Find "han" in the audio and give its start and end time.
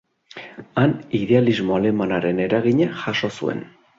0.83-0.95